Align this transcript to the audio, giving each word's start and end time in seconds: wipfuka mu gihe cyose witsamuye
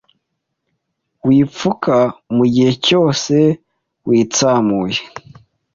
wipfuka 1.27 1.97
mu 2.35 2.43
gihe 2.53 2.71
cyose 2.85 3.35
witsamuye 4.07 4.99